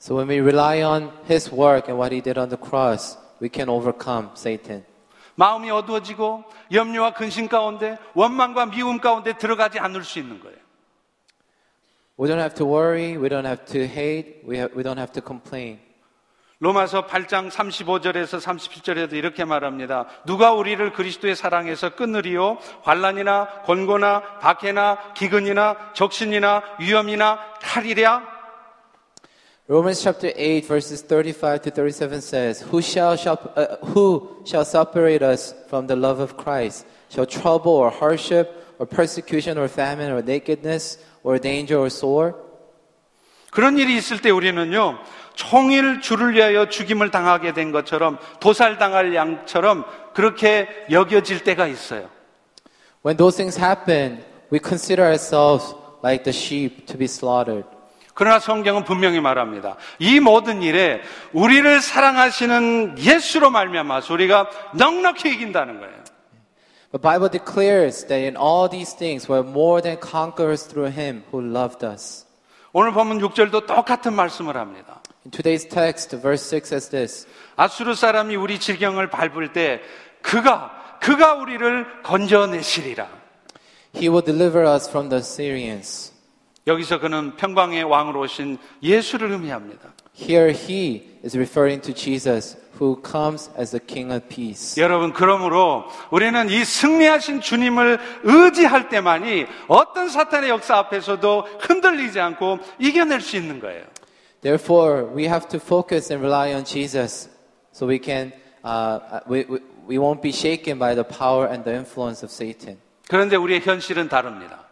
[0.00, 3.50] So when we rely on his work and what he did on the cross, we
[3.52, 4.84] can overcome Satan.
[5.34, 10.56] 마음이 어두워지고 염려와 근심 가운데 원망과 미움 가운데 들어가지 않을 수 있는 거예요.
[12.17, 15.11] We don't have to worry, we don't have to hate, we, ha- we don't have
[15.13, 15.79] to complain.
[16.59, 20.05] 로마서 8장 35절에서 37절에도 이렇게 말합니다.
[20.25, 22.57] 누가 우리를 그리스도의 사랑에서 끊으리요?
[22.83, 28.33] 환란이나 권고나 박해나 기근이나 적신이나 위험이나 칼이랴?
[29.67, 35.21] Romans chapter 8 verses 35 to 37 says, Who shall, shall, uh, who shall separate
[35.21, 36.85] us from the love of Christ?
[37.09, 40.97] Shall trouble or hardship or persecution or famine or nakedness
[41.28, 42.34] or danger or sword?
[43.50, 44.98] 그런 일이 있을 때 우리는요,
[45.34, 52.08] 총일 주를 위하여 죽임을 당하게 된 것처럼 도살당할 양처럼 그렇게 여겨질 때가 있어요.
[53.04, 57.68] When those things happen, we consider ourselves like the sheep to be slaughtered.
[58.14, 59.76] 그러나 성경은 분명히 말합니다.
[60.00, 61.00] 이 모든 일에
[61.32, 66.07] 우리를 사랑하시는 예수로 말미암아서 우리가 넉넉히 이긴다는 거예요.
[66.91, 71.41] The Bible declares that in all these things we're more than conquerors through him who
[71.41, 72.25] loved us.
[72.71, 75.01] 오늘 보면 6절도 똑같은 말씀을 합니다.
[75.25, 79.81] In today's text, verse 6 says this 아수르 사람이 우리 질경을 밟을 때
[80.21, 83.09] 그가 그가 우리를 건져내시리라.
[83.95, 86.06] He will deliver us from the Syrians.
[86.68, 89.92] 여기서 그는 평강의 왕으로 오신 예수를 의미합니다.
[90.14, 94.80] Here he is referring to Jesus who comes as the King of Peace.
[94.80, 103.22] 여러분 그러므로 우리는 이 승리하신 주님을 의지할 때만이 어떤 사탄의 역사 앞에서도 흔들리지 않고 이겨낼
[103.22, 103.84] 수 있는 거예요.
[104.42, 107.30] Therefore, we have to focus and rely on Jesus
[107.72, 111.74] so we can uh, we, we, we won't be shaken by the power and the
[111.74, 112.78] influence of Satan.
[113.08, 114.67] 그런데 우리의 현실은 다릅니다.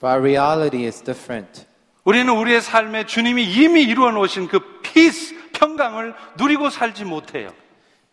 [0.00, 1.66] But our reality is different.
[2.04, 7.50] 우리는 우리의 삶에 주님이 이미 이루어 놓으신 그 피스, 평강을 누리고 살지 못해요.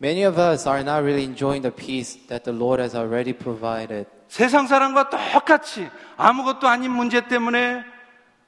[0.01, 4.07] Many of us are not really enjoying the peace that the Lord has already provided.
[4.27, 7.83] 세상 사람과 똑같이 아무것도 아닌 문제 때문에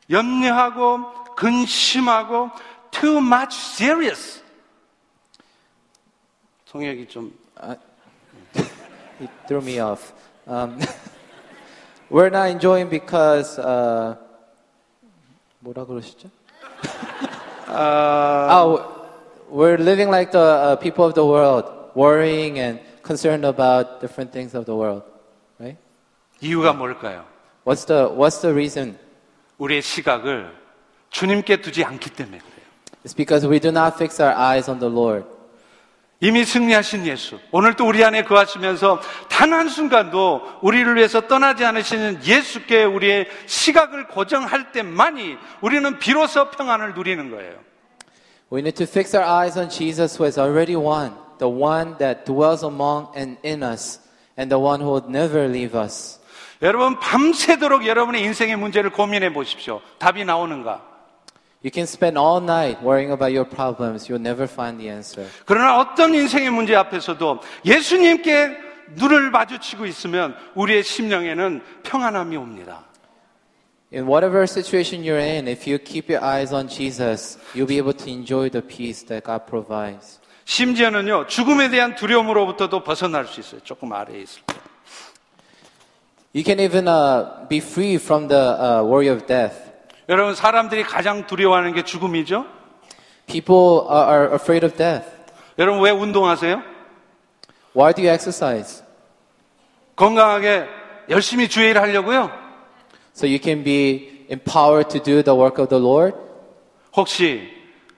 [0.10, 2.52] 염려하고 근심하고
[2.92, 4.44] too much serious.
[6.66, 7.32] 성혁이 좀
[9.20, 10.14] It threw me off.
[10.48, 10.80] Um,
[12.11, 14.17] we're not enjoying because uh,
[15.61, 16.29] 뭐라 그러시죠?
[17.69, 18.81] 아, Oh,
[19.51, 24.55] we're living like the uh, people of the world, worrying and concerned about different things
[24.55, 25.03] of the world,
[25.59, 25.77] right?
[26.41, 27.25] 이유가 뭘까요?
[27.65, 28.99] What's the What's the reason?
[29.59, 30.53] 우리의 시각을
[31.11, 32.67] 주님께 두지 않기 때문에 그래요.
[33.05, 35.25] It's because we do not fix our eyes on the Lord.
[36.20, 37.40] 이미 승리하신 예수.
[37.52, 44.72] 오늘 또 우리 안에 거하시면서 단 한순간도 우리를 위해서 떠나지 않으시는 예수께 우리의 시각을 고정할
[44.72, 47.54] 때만이 우리는 비로소 평안을 누리는 거예요.
[48.52, 52.26] We need to fix our eyes on Jesus who has already won, the one that
[52.26, 54.00] dwells among and in us,
[54.40, 56.20] and the one who will never leave us.
[56.64, 59.82] 여러분, 밤새도록 여러분의 인생의 문제를 고민해 보십시오.
[60.00, 60.97] 답이 나오는가?
[61.67, 65.29] You can spend all night worrying about your problems, you'll never find the answer.
[65.47, 68.57] 그러나 어떤 인생의 문제 앞에서도 예수님께
[68.97, 72.85] 눈을 마주치고 있으면 우리의 심령에는 평안함이 옵니다.
[73.93, 77.93] In whatever situation you're in, if you keep your eyes on Jesus, you'll be able
[77.93, 80.19] to enjoy the peace that God provides.
[80.45, 83.61] 심지어는요, 죽음에 대한 두려움으로부터도 벗어날 수 있어요.
[83.61, 84.57] 조금 아래에 있을 때.
[86.35, 89.66] You can even uh, be free from the uh, worry of death.
[90.10, 92.46] 여러분, 사람들이 가장 두려워하는 게 죽음이죠?
[93.26, 95.06] People are, afraid of death.
[95.60, 96.62] 여러분, 왜 운동하세요?
[97.76, 98.84] Why do you exercise?
[99.96, 100.66] 건강하게
[101.10, 102.32] 열심히 주의 일 하려고요?
[103.14, 106.16] So you can be empowered to do the work of the Lord?
[106.96, 107.52] 혹시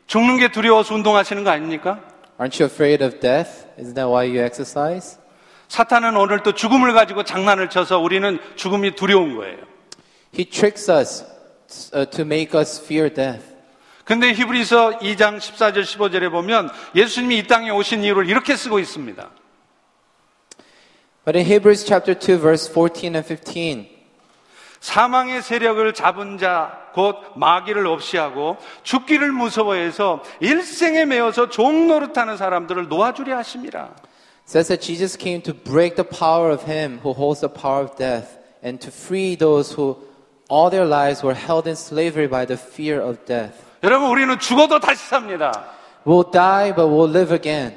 [0.08, 2.00] 죽는 게 두려워서 운동하시는 거 아닙니까?
[2.40, 3.68] Aren't you afraid of death?
[3.78, 5.20] Isn't that why you exercise?
[5.68, 9.58] 사탄은 오늘 또 죽음을 가지고 장난을 쳐서 우리는 죽음이 두려운 거예요.
[10.34, 11.39] He tricks us uh,
[12.12, 13.44] to make us fear death.
[14.04, 19.30] 근데 히브리서 2장 14절 15절에 보면 예수님이 이 땅에 오신 이유를 이렇게 쓰고 있습니다.
[21.26, 23.86] But in Hebrews chapter 2 verse 14 and 15,
[24.80, 32.88] 사망의 세력을 잡은 자, 곧 마귀를 없이 하고 죽기를 무서워해서 일생에 매어서 종 노릇하는 사람들을
[32.88, 33.96] 놓아주려 하심이라.
[34.48, 37.96] says that Jesus came to break the power of him who holds the power of
[37.96, 40.09] death and to free those who
[40.49, 43.55] all their lives were held in slavery by the fear of death.
[43.83, 45.53] 여러분, 우리는 죽어도 다시 삽니다.
[46.05, 47.77] We'll die, but we'll live again.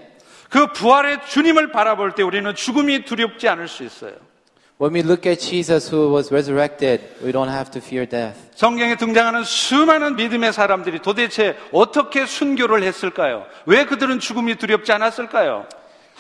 [0.50, 4.14] 그 부활의 주님을 바라볼 때 우리는 죽음이 두렵지 않을 수 있어요.
[4.80, 8.38] When we look at Jesus who was resurrected, we don't have to fear death.
[8.54, 13.46] 성경에 등장하는 수많은 믿음의 사람들이 도대체 어떻게 순교를 했을까요?
[13.66, 15.66] 왜 그들은 죽음이 두렵지 않았을까요?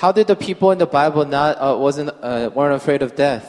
[0.01, 3.45] How did the people in the Bible not uh, wasn't uh, weren't afraid of death?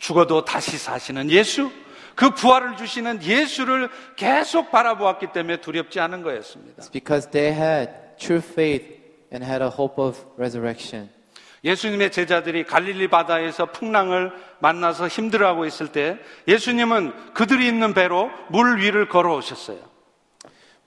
[0.00, 1.70] 죽어도 다시 사시는 예수,
[2.16, 6.82] 그 부활을 주시는 예수를 계속 바라보았기 때문에 두렵지 않은 거였습니다.
[6.82, 8.86] It's because they had true faith
[9.32, 11.08] and had a hope of resurrection.
[11.62, 19.08] 예수님의 제자들이 갈릴리 바다에서 풍랑을 만나서 힘들어하고 있을 때 예수님은 그들이 있는 배로 물 위를
[19.08, 19.78] 걸어오셨어요.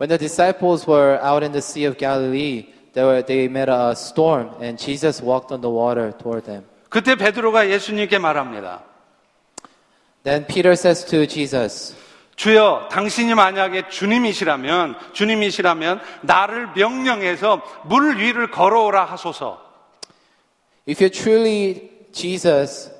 [0.01, 3.91] When the disciples were out in the Sea of Galilee, they, were, they met a
[3.91, 6.65] storm, and Jesus walked on the water toward them.
[6.89, 8.92] 그때 베드로가 예수님께 말합니다.
[10.23, 11.95] Then Peter says to Jesus,
[12.35, 19.61] 주여, 당신이 만약에 주님이시라면, 주님이시라면 나를 명령해서 물 위를 걸어오라 하소서.
[20.87, 22.91] If you're truly Jesus,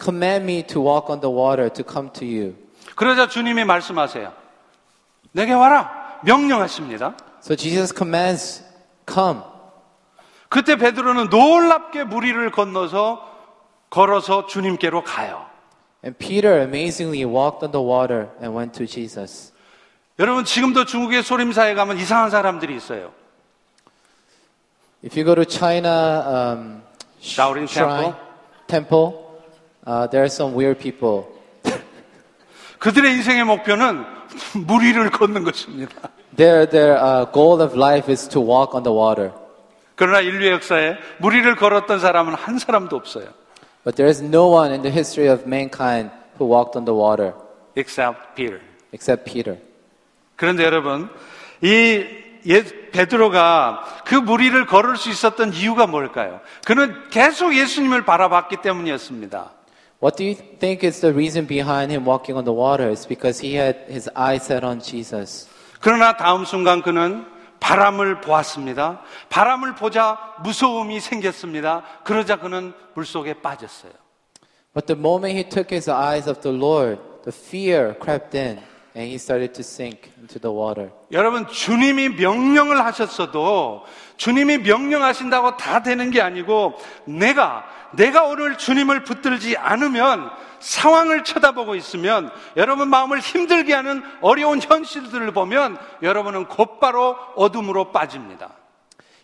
[0.00, 2.54] command me to walk on the water to come to you.
[2.94, 4.32] 그러자 주님이 말씀하세요.
[5.32, 6.20] 내게 와라.
[6.22, 7.16] 명령하십니다.
[7.42, 8.64] So Jesus commands,
[9.12, 9.40] come.
[10.48, 13.28] 그때 베드로는 놀랍게 물 위를 건너서
[13.90, 15.51] 걸어서 주님께로 가요.
[16.04, 19.52] And Peter amazingly walked on the water and went to Jesus.
[20.18, 23.12] 여러분 지금도 중국의 소림사에 가면 이상한 사람들이 있어요.
[25.04, 26.82] If you go to China um,
[27.20, 28.14] sh- Shaolin shrine,
[28.66, 29.14] temple,
[29.86, 31.24] uh, there are some weird people.
[32.78, 34.04] 그들의 인생의 목표는
[34.66, 36.10] 물 위를 걷는 것입니다.
[36.36, 39.32] Their, their uh, goal of life is to walk on the water.
[39.94, 43.26] 그러나 인류의 역사에 물 위를 걸었던 사람은 한 사람도 없어요.
[43.83, 47.33] But there is no one in the history of mankind who walked on the water
[47.75, 48.59] Except Peter.
[48.91, 49.57] except Peter.
[50.35, 51.09] 그런데 여러분,
[51.61, 52.03] 이
[52.47, 56.39] 예, 베드로가 그 무리를 걸을 수 있었던 이유가 뭘까요?
[56.65, 59.51] 그는 계속 예수님을 바라봤기 때문이었습니다.
[60.01, 62.89] What do you think is the reason behind him walking on the water?
[62.89, 65.49] It's because he had his eyes set on Jesus.
[65.81, 67.25] 그러나 다음 순간 그는
[67.62, 69.00] 바람을 보았습니다.
[69.28, 71.82] 바람을 보자 무서움이 생겼습니다.
[72.02, 73.92] 그러자 그는 물속에 빠졌어요.
[74.74, 78.58] But the moment he took his eyes off the Lord, the fear crept in
[78.96, 80.90] and he started to sink into the water.
[81.12, 83.84] 여러분, 주님이 명령을 하셨어도
[84.16, 90.30] 주님이 명령하신다고 다 되는 게 아니고 내가, 내가 오늘 주님을 붙들지 않으면
[90.62, 98.54] 상황을 쳐다보고 있으면 여러분 마음을 힘들게 하는 어려운 현실들을 보면 여러분은 곧바로 어둠으로 빠집니다.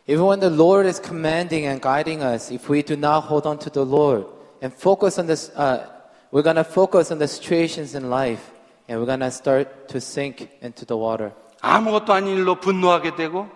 [0.08, 3.58] Even when the Lord is commanding and guiding us, if we do not hold on
[3.58, 4.26] to the Lord
[4.62, 5.86] and focus on this, uh,
[6.32, 8.50] we're to focus on the situations in life
[8.88, 11.32] and we're to start to sink into the water.
[11.60, 13.48] 아무것도 아닌 일로 분노하게 되고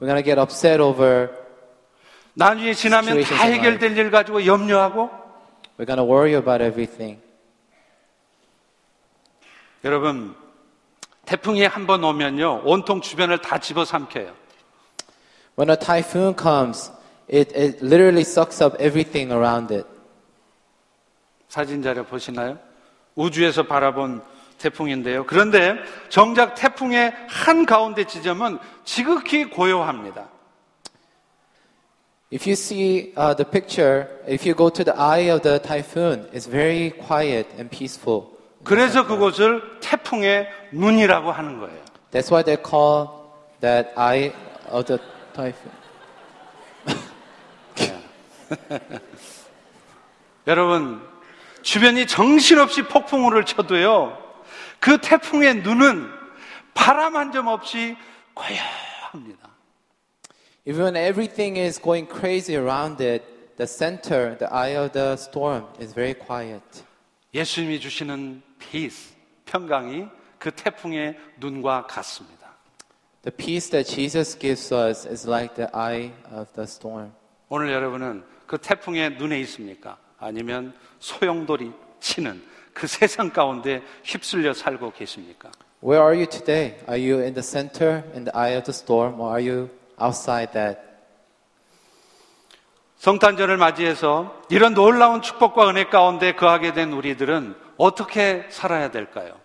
[0.00, 1.30] We're to get upset over,
[2.34, 5.21] 나중에 지나면 다 해결될 일 가지고 염려하고
[5.82, 7.18] we're going to worry about everything.
[9.82, 10.32] 여러분
[11.24, 14.32] 태풍이 한 번 오면요 온통 주변을 다 집어삼켜요.
[15.58, 16.92] When a typhoon comes,
[17.28, 19.84] it, it literally sucks up everything around it.
[21.48, 22.60] 사진 자료 보시나요?
[23.16, 24.22] 우주에서 바라본
[24.58, 25.26] 태풍인데요.
[25.26, 30.28] 그런데 정작 태풍의 한 가운데 지점은 지극히 고요합니다.
[32.32, 36.26] If you see uh, the picture, if you go to the eye of the typhoon,
[36.32, 38.30] it's very quiet and peaceful.
[38.64, 41.76] 그래서 그곳을 태풍의 눈이라고 하는 거예요.
[42.10, 43.08] That's why they call
[43.60, 44.32] that eye
[44.70, 44.98] of the
[45.34, 45.76] typhoon.
[50.46, 51.02] 여러분,
[51.60, 54.16] 주변이 정신없이 폭풍우를 쳐도요,
[54.80, 56.08] 그 태풍의 눈은
[56.72, 57.96] 바람 한 점 없이
[58.34, 59.51] 고요합니다.
[60.65, 63.23] Even when everything is going crazy around it,
[63.55, 66.61] the center, the eye of the storm is very quiet.
[67.33, 70.07] 예수님이 주시는 peace, 평강이
[70.39, 72.55] 그 태풍의 눈과 같습니다.
[73.23, 77.11] The peace that Jesus gives us is like the eye of the storm.
[77.49, 79.97] 오늘 여러분은 그 태풍의 눈에 있습니까?
[80.19, 82.41] 아니면 소용돌이 치는
[82.73, 85.51] 그 세상 가운데 휩쓸려 살고 계십니까?
[85.81, 86.75] Where are you today?
[86.87, 89.69] Are you in the center, in the eye of the storm, or are you
[90.01, 90.79] outside that?
[92.97, 99.39] 성탄절을 맞이해서 이런 놀라운 축복과 은혜 가운데 거하게 된 우리들은 어떻게 살아야 될까요?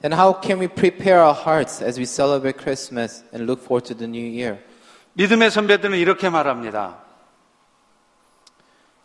[0.00, 3.96] Then how can we prepare our hearts as we celebrate Christmas and look forward to
[3.96, 4.60] the new year?
[5.14, 6.98] 믿음의 선배들은 이렇게 말합니다.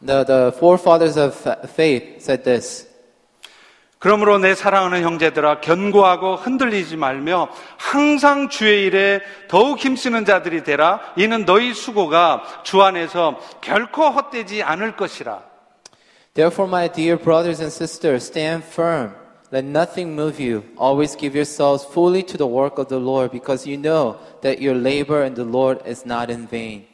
[0.05, 2.86] The, the forefathers of fa- faith said this
[3.98, 11.44] 그러므로 내 사랑하는 형제들아 견고하고 흔들리지 말며 항상 주의 일에 더욱 힘쓰는 자들이 되라 이는
[11.44, 15.48] 너희 수고가 주 안에서 결코 헛되지 않을 것이라
[16.34, 19.10] Therefore, my dear brothers and sisters, stand firm.
[19.50, 20.62] Let nothing move you.
[20.76, 24.76] Always give yourselves fully to the work of the Lord, because you know that your
[24.76, 26.86] labor in the Lord is not in vain.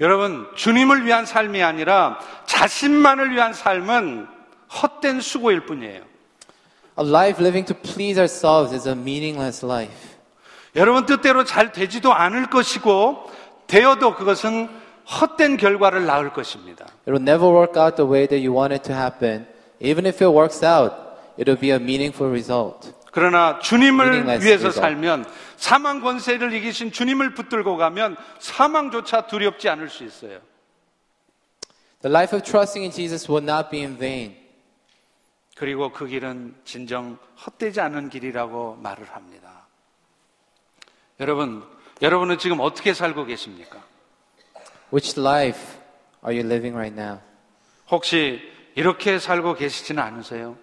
[0.00, 4.26] 여러분 주님을 위한 삶이 아니라 자신만을 위한 삶은
[4.82, 6.07] 헛된 수고일 뿐이에요.
[6.98, 10.16] A life living to please ourselves is a meaningless life.
[10.74, 13.30] 여러분 뜻대로 잘 되지도 않을 것이고
[13.68, 14.68] 되어도 그것은
[15.08, 16.86] 헛된 결과를 낳을 것입니다.
[17.06, 19.46] It will never work out the way that you want it to happen.
[19.80, 20.94] Even if it works out,
[21.38, 22.92] it'll be a meaningful result.
[23.12, 24.70] 그러나 주님을 위해서.
[24.70, 25.24] 살면
[25.56, 30.40] 사망 권세를 이기신 주님을 붙들고 가면 사망조차 두렵지 않을 수 있어요.
[32.02, 34.37] The life of trusting in Jesus will not be in vain.
[35.58, 39.66] 그리고 그 길은 진정 헛되지 않은 길이라고 말을 합니다.
[41.18, 41.64] 여러분,
[42.00, 43.82] 여러분은 지금 어떻게 살고 계십니까?
[44.92, 45.60] Which life
[46.24, 47.20] are you living right now?
[47.90, 48.40] 혹시
[48.76, 50.56] 이렇게 살고 계시지는 않으세요?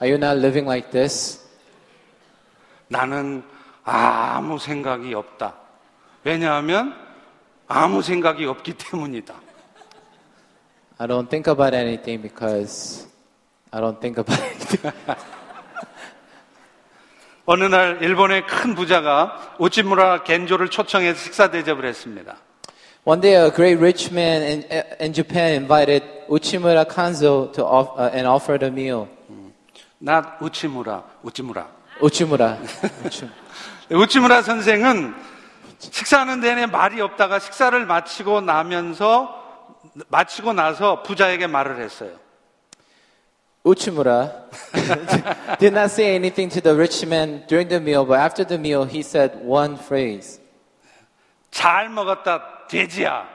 [0.00, 1.44] Are you not living like this?
[2.86, 3.42] 나는
[3.82, 5.56] 아무 생각이 없다.
[6.22, 6.94] 왜냐하면
[7.66, 9.47] 아무 생각이 없기 때문이다.
[11.00, 13.06] I don't think about anything because
[13.72, 14.92] I don't think about anything.
[17.46, 22.36] 어느 날 일본의 큰 부자가 우치무라 겐조를 초청해서 식사 대접을 했습니다.
[23.04, 24.64] One day, a great rich man in,
[25.00, 29.08] in Japan invited Uchimura Kanzo to off, uh, and offered a meal.
[29.98, 31.66] 나 우치무라, 우치무라.
[32.02, 32.58] Uchimura.
[33.04, 33.30] Uchim-
[33.90, 35.14] 우치무라 선생은
[35.78, 39.47] 식사하는 내내 말이 없다가 식사를 마치고 나면서
[40.08, 42.10] 마치고 나서 부자에게 말을 했어요.
[43.64, 44.30] Uchimura
[45.58, 48.84] did not say anything to the rich man during the meal, but after the meal,
[48.84, 50.40] he said one phrase
[51.50, 53.26] 잘 먹었다, 돼지야.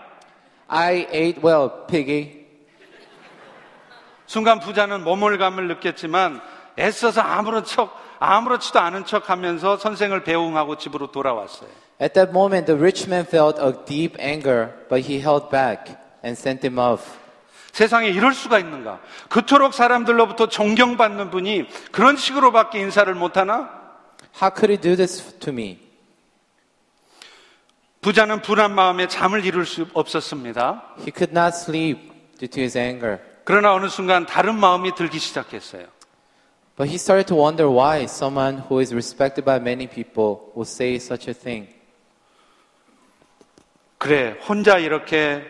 [0.67, 2.45] I ate well, piggy.
[4.25, 6.41] 순간 부자는 모멸감을 느꼈지만
[6.79, 11.69] 애써서 아무런 척, 아무렇지도 않은 척 하면서 선생을 배웅하고 집으로 돌아왔어요.
[12.01, 16.39] At that moment, the rich man felt a deep anger, but he held back and
[16.39, 17.23] sent him off.
[17.71, 18.99] 세상에 이럴 수가 있는가?
[19.29, 23.81] 그토록 사람들로부터 존경받는 분이 그런 식으로밖에 인사를 못하나?
[24.39, 25.79] How could he do this to me?
[28.01, 30.95] 부자는 불안 마음에 잠을 이룰 수 없었습니다.
[30.99, 33.19] He could not sleep due to his anger.
[33.43, 35.87] 그러나 어느 순간 다른 마음이 들기 시작했어요.
[36.75, 40.95] But he started to wonder why someone who is respected by many people will say
[40.95, 41.73] such a thing.
[43.97, 45.43] 그래, 혼자 이렇게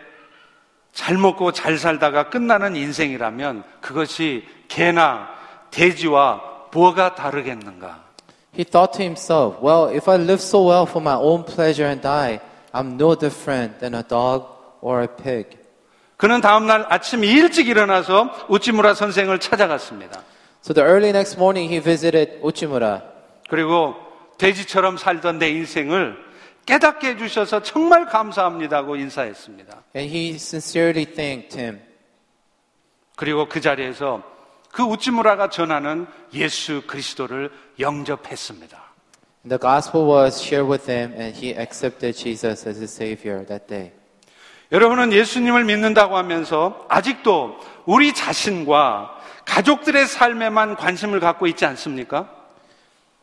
[0.93, 5.27] 잘 먹고 잘 살다가 끝나는 인생이라면 그것이 개나
[5.71, 6.41] 돼지와
[6.71, 8.03] 뭐가 다르겠는가?
[8.55, 12.01] He thought to himself, well, if I live so well for my own pleasure and
[12.01, 12.39] die,
[12.71, 14.45] I'm no different than a dog
[14.81, 15.57] or a pig.
[16.17, 20.21] 그는 다음 날 아침 일찍 일어나서 우찌무라 선생을 찾아갔습니다.
[20.61, 23.01] So the early next morning, he visited Uchimura.
[23.49, 23.95] 그리고
[24.37, 26.22] 돼지처럼 살던 내 인생을
[26.65, 29.83] 깨닫게 해주셔서 정말 감사합니다고 인사했습니다.
[29.95, 31.81] And he sincerely thanked him.
[33.15, 34.23] 그리고 그 자리에서
[34.71, 38.81] 그 우찌무라가 전하는 예수 그리스도를 영접했습니다.
[39.47, 43.91] The gospel was shared with him, and he accepted Jesus as his savior that day.
[44.71, 52.42] 여러분은 예수님을 믿는다고 하면서 아직도 우리 자신과 가족들의 삶에만 관심을 갖고 있지 않습니까?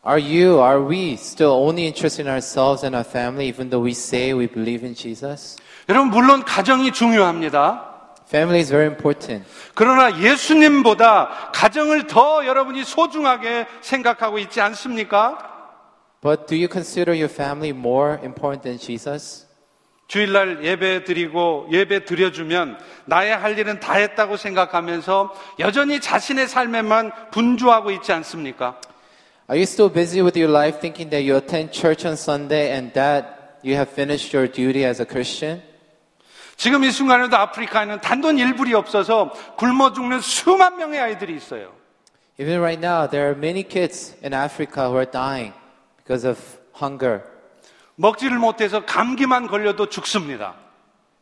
[0.03, 3.91] Are you, are we still only interested in ourselves and our family, even though we
[3.91, 5.57] say we believe in Jesus?
[5.87, 7.87] 여러분, 물론 가정이 중요합니다.
[8.27, 9.45] Family is very important.
[9.75, 15.37] 그러나 예수님보다 가정을 더 여러분이 소중하게 생각하고 있지 않습니까?
[16.21, 19.45] But do you consider your family more important than Jesus?
[20.07, 27.91] 주일날 예배 드리고 예배 드려주면 나의 할 일은 다 했다고 생각하면서 여전히 자신의 삶에만 분주하고
[27.91, 28.79] 있지 않습니까?
[29.51, 32.93] Are you still busy with your life thinking that you attend church on Sunday and
[32.93, 35.61] that you have finished your duty as a Christian?
[36.55, 41.73] 지금 이 순간에도 아프리카에는 단돈 일불이 없어서 굶어 죽는 수만 명의 아이들이 있어요.
[42.39, 45.51] Even right now, there are many kids in Africa who are dying
[45.97, 46.39] because of
[46.73, 47.23] hunger.
[47.97, 50.55] 먹지를 못해서 감기만 걸려도 죽습니다.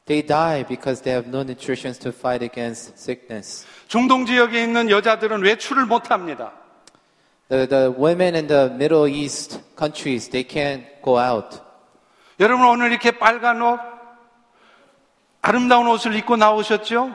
[0.06, 3.66] They die because they have no nutrition to fight against sickness.
[3.88, 6.54] 중동 지역에 있는 여자들은 외출을 못 합니다.
[7.49, 11.61] The, the women in the Middle East countries, they can't go out.
[12.41, 13.79] 여러분 오늘 이렇게 빨간 옷,
[15.43, 17.15] 아름다운 옷을 입고 나오셨죠?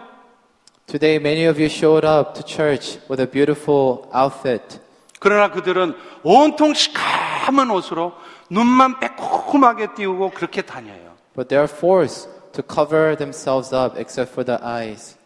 [0.85, 4.79] Today, many of you showed up to church with a beautiful outfit.
[5.19, 8.13] 그러나 그들은 온통 시커먼 옷으로
[8.49, 11.15] 눈만 빼꼼하게 띄우고 그렇게 다녀요.
[11.35, 15.17] But they are forced to cover themselves up except for the eyes.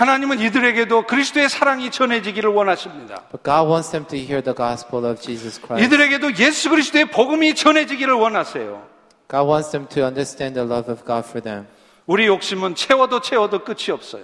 [0.00, 3.22] 하나님은 이들에게도 그리스도의 사랑이 전해지기를 원하십니다.
[3.30, 5.84] But God wants them to hear the gospel of Jesus Christ.
[5.84, 8.82] 이들에게도 예수 그리스도의 복음이 전해지기를 원하세요.
[9.30, 11.66] God wants them to understand the love of God for them.
[12.06, 14.22] 우리 욕심은 채워도 채워도 끝이 없어요.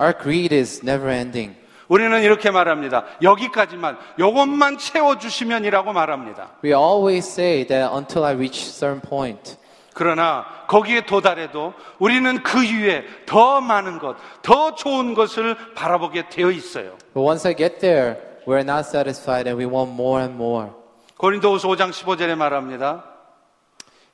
[0.00, 1.56] Our greed is never ending.
[1.88, 3.04] 우리는 이렇게 말합니다.
[3.20, 6.50] 여기까지만, 요것만 채워주시면이라고 말합니다.
[6.62, 9.56] We always say that until I reach certain point.
[9.98, 16.96] 그러나 거기에 도달해도 우리는 그 위에 더 많은 것, 더 좋은 것을 바라보게 되어 있어요.
[17.12, 20.70] But once I get there, we're not satisfied and we want more and more.
[21.16, 23.04] 고린도후서 5장 15절에 말합니다.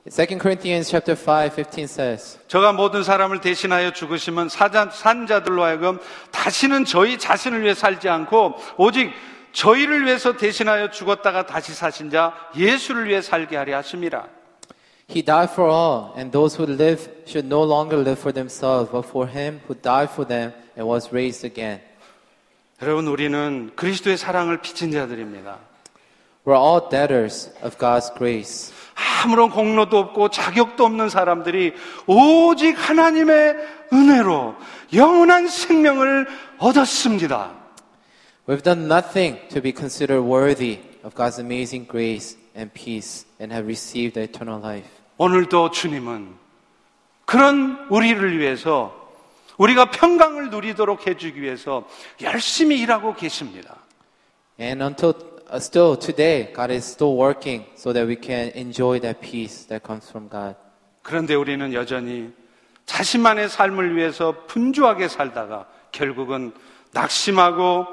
[0.07, 5.99] 2 Corinthians chapter 5, 15 says, 저가 모든 사람을 대신하여 죽으시면 사자, 산자들로 하여금
[6.31, 9.13] 다시는 저희 자신을 위해 살지 않고 오직
[9.53, 14.44] 저희를 위해서 대신하여 죽었다가 다시 사신 자 예수를 위해 살게 하려 하심이라.
[15.08, 19.06] He died for all, and those who live should no longer live for themselves, but
[19.06, 21.82] for him who died for them and was raised again.
[22.82, 25.58] 여러분 우리는 그리스도의 사랑을 빚은 자들입니다.
[26.46, 28.72] We're all debtors of God's grace.
[29.24, 31.74] 아무런 공로도 없고 자격도 없는 사람들이
[32.06, 33.56] 오직 하나님의
[33.92, 34.56] 은혜로
[34.94, 36.28] 영원한 생명을
[36.60, 37.52] 얻었습니다.
[38.48, 43.67] We've done nothing to be considered worthy of God's amazing grace and peace And have
[43.67, 44.89] received eternal life.
[45.19, 46.35] 오늘도 주님은
[47.27, 49.05] 그런 우리를 위해서
[49.59, 51.87] 우리가 평강을 누리도록 해주기 위해서
[52.23, 53.77] 열심히 일하고 계십니다.
[54.59, 55.15] And until
[55.51, 59.87] uh, still today, God is still working so that we can enjoy that peace that
[59.87, 60.57] comes from God.
[61.03, 62.33] 그런데 우리는 여전히
[62.87, 66.53] 자신만의 삶을 위해서 분주하게 살다가 결국은
[66.93, 67.87] 낙심하고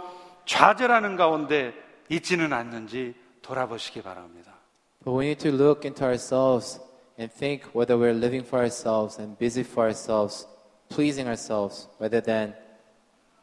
[0.46, 1.74] 좌절하는 가운데
[2.10, 4.61] 있지는 않는지 돌아보시기 바랍니다.
[5.04, 6.80] But we need to look into ourselves
[7.18, 10.46] and think whether we're living for ourselves and busy for ourselves,
[10.90, 12.54] pleasing ourselves, rather than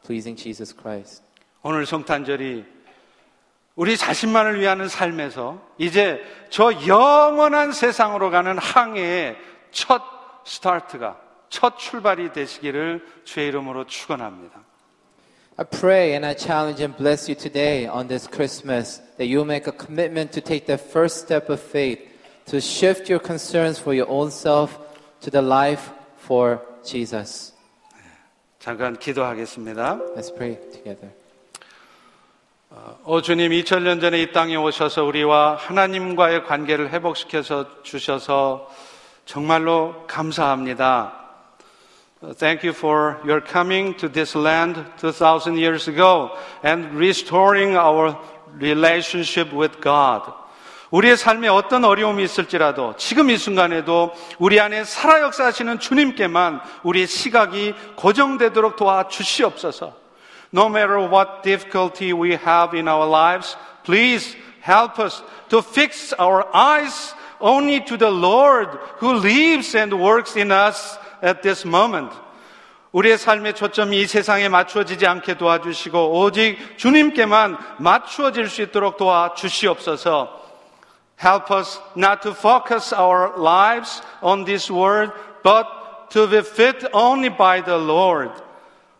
[0.03, 1.23] pleasing Jesus Christ.
[1.61, 2.65] 오늘 성탄절이
[3.75, 9.37] 우리 자신만을 위하는 삶에서 이제 저 영원한 세상으로 가는 항해의
[9.71, 10.01] 첫
[10.45, 14.68] 스타트가 첫 출발이 되시기를 주의 이름으로 축원합니다.
[15.58, 19.68] I pray and I challenge and bless you today on this Christmas that you make
[19.68, 22.00] a commitment to take that first step of faith
[22.46, 24.78] to shift your concerns for your own self
[25.20, 27.52] to the life for Jesus.
[28.58, 30.00] 잠깐 기도하겠습니다.
[30.16, 31.12] Let's pray together.
[33.04, 38.68] 오 주님 2000년 전에 이 땅에 오셔서 우리와 하나님과의 관계를 회복시켜서 주셔서
[39.24, 41.17] 정말로 감사합니다.
[42.36, 48.16] Thank you for your coming to this land 2000 years ago and restoring our
[48.58, 50.32] relationship with God.
[50.90, 57.74] 우리의 삶에 어떤 어려움이 있을지라도 지금 이 순간에도 우리 안에 살아 역사하시는 주님께만 우리의 시각이
[57.96, 59.92] 고정되도록 도와주시옵소서.
[60.54, 66.46] No matter what difficulty we have in our lives, please help us to fix our
[66.54, 68.68] eyes only to the Lord
[69.00, 72.15] who lives and works in us at this moment.
[72.91, 80.39] 우리의 삶의 초점이 이 세상에 맞추어지지 않게 도와주시고 오직 주님께만 맞추어질 수 있도록 도와주시옵소서.
[81.23, 85.13] Help us not to focus our lives on this world,
[85.43, 85.67] but
[86.09, 88.31] to be fit only by the Lord.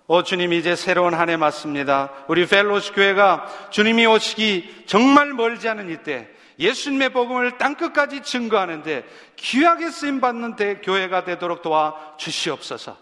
[0.07, 2.09] 오 주님 이제 새로운 한 해 맞습니다.
[2.27, 6.27] 우리 펠로시 교회가 주님이 오시기 정말 멀지 않은 이때
[6.58, 9.04] 예수님의 복음을 땅끝까지 증거하는데
[9.36, 12.96] 귀하게 쓰임 받는 대 교회가 되도록 도와 주시옵소서.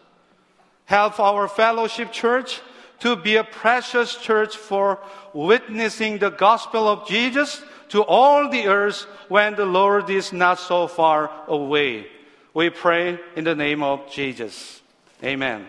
[0.91, 2.63] Help our fellowship church
[3.01, 4.99] to be a precious church for
[5.35, 10.87] witnessing the gospel of Jesus to all the earth when the Lord is not so
[10.87, 12.07] far away.
[12.55, 14.83] We pray in the name of Jesus.
[15.23, 15.67] Amen.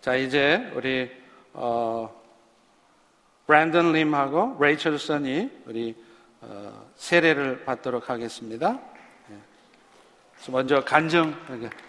[0.00, 1.10] 자, 이제 우리
[1.54, 2.10] 어,
[3.49, 5.95] 브랜든 림하고 레이첼 선이 우리
[6.39, 8.79] 어, 세례를 받도록 하겠습니다.
[9.31, 10.51] 예.
[10.51, 11.33] 먼저 간증,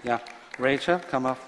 [0.09, 0.19] 야,
[0.59, 1.39] 레이첼, come up.